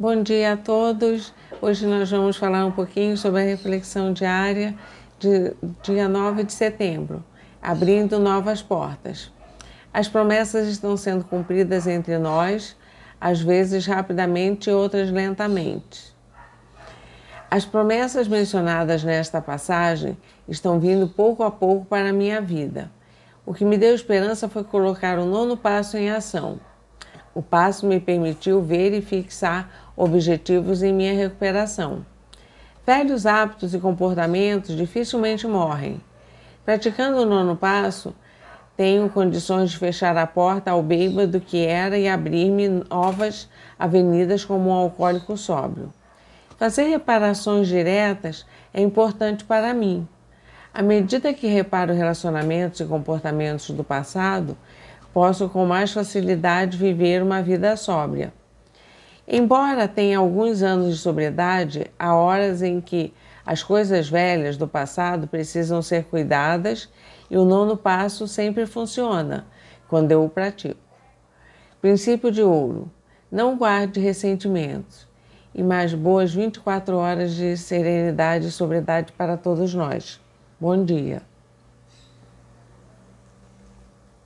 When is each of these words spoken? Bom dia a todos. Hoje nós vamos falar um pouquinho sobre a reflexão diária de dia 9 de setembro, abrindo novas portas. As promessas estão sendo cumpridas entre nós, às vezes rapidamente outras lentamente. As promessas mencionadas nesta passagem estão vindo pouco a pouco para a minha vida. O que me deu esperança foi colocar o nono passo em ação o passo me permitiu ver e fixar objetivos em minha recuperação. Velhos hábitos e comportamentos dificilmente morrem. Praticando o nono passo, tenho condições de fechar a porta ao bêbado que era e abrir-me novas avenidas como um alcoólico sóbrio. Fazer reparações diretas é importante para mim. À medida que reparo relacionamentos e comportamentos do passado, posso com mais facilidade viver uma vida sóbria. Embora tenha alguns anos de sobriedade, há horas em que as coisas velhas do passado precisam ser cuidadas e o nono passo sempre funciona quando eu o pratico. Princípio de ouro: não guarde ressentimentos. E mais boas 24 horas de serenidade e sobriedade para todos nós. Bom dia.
Bom 0.00 0.22
dia 0.22 0.52
a 0.52 0.56
todos. 0.56 1.34
Hoje 1.60 1.84
nós 1.84 2.08
vamos 2.08 2.36
falar 2.36 2.64
um 2.64 2.70
pouquinho 2.70 3.16
sobre 3.16 3.40
a 3.40 3.44
reflexão 3.44 4.12
diária 4.12 4.72
de 5.18 5.52
dia 5.82 6.06
9 6.06 6.44
de 6.44 6.52
setembro, 6.52 7.24
abrindo 7.60 8.16
novas 8.16 8.62
portas. 8.62 9.32
As 9.92 10.06
promessas 10.06 10.68
estão 10.68 10.96
sendo 10.96 11.24
cumpridas 11.24 11.88
entre 11.88 12.16
nós, 12.16 12.76
às 13.20 13.40
vezes 13.40 13.86
rapidamente 13.86 14.70
outras 14.70 15.10
lentamente. 15.10 16.14
As 17.50 17.64
promessas 17.64 18.28
mencionadas 18.28 19.02
nesta 19.02 19.42
passagem 19.42 20.16
estão 20.48 20.78
vindo 20.78 21.08
pouco 21.08 21.42
a 21.42 21.50
pouco 21.50 21.84
para 21.86 22.10
a 22.10 22.12
minha 22.12 22.40
vida. 22.40 22.88
O 23.44 23.52
que 23.52 23.64
me 23.64 23.76
deu 23.76 23.96
esperança 23.96 24.48
foi 24.48 24.62
colocar 24.62 25.18
o 25.18 25.26
nono 25.26 25.56
passo 25.56 25.96
em 25.96 26.08
ação 26.08 26.60
o 27.38 27.42
passo 27.42 27.86
me 27.86 28.00
permitiu 28.00 28.60
ver 28.60 28.92
e 28.92 29.00
fixar 29.00 29.87
objetivos 29.98 30.80
em 30.82 30.92
minha 30.92 31.12
recuperação. 31.12 32.06
Velhos 32.86 33.26
hábitos 33.26 33.74
e 33.74 33.80
comportamentos 33.80 34.76
dificilmente 34.76 35.46
morrem. 35.46 36.00
Praticando 36.64 37.18
o 37.18 37.26
nono 37.26 37.56
passo, 37.56 38.14
tenho 38.76 39.10
condições 39.10 39.72
de 39.72 39.76
fechar 39.76 40.16
a 40.16 40.26
porta 40.26 40.70
ao 40.70 40.82
bêbado 40.82 41.40
que 41.40 41.66
era 41.66 41.98
e 41.98 42.06
abrir-me 42.06 42.68
novas 42.68 43.48
avenidas 43.76 44.44
como 44.44 44.70
um 44.70 44.72
alcoólico 44.72 45.36
sóbrio. 45.36 45.92
Fazer 46.56 46.84
reparações 46.84 47.66
diretas 47.66 48.46
é 48.72 48.80
importante 48.80 49.44
para 49.44 49.74
mim. 49.74 50.06
À 50.72 50.80
medida 50.80 51.34
que 51.34 51.48
reparo 51.48 51.92
relacionamentos 51.92 52.78
e 52.78 52.84
comportamentos 52.84 53.70
do 53.70 53.82
passado, 53.82 54.56
posso 55.12 55.48
com 55.48 55.66
mais 55.66 55.92
facilidade 55.92 56.76
viver 56.76 57.20
uma 57.20 57.42
vida 57.42 57.76
sóbria. 57.76 58.32
Embora 59.30 59.86
tenha 59.86 60.16
alguns 60.16 60.62
anos 60.62 60.94
de 60.94 60.98
sobriedade, 60.98 61.86
há 61.98 62.14
horas 62.14 62.62
em 62.62 62.80
que 62.80 63.12
as 63.44 63.62
coisas 63.62 64.08
velhas 64.08 64.56
do 64.56 64.66
passado 64.66 65.28
precisam 65.28 65.82
ser 65.82 66.04
cuidadas 66.04 66.88
e 67.30 67.36
o 67.36 67.44
nono 67.44 67.76
passo 67.76 68.26
sempre 68.26 68.64
funciona 68.64 69.46
quando 69.86 70.12
eu 70.12 70.24
o 70.24 70.30
pratico. 70.30 70.80
Princípio 71.78 72.32
de 72.32 72.40
ouro: 72.40 72.90
não 73.30 73.58
guarde 73.58 74.00
ressentimentos. 74.00 75.06
E 75.54 75.62
mais 75.62 75.92
boas 75.92 76.32
24 76.32 76.96
horas 76.96 77.34
de 77.34 77.54
serenidade 77.56 78.46
e 78.46 78.50
sobriedade 78.50 79.12
para 79.12 79.36
todos 79.36 79.74
nós. 79.74 80.18
Bom 80.58 80.84
dia. 80.84 81.20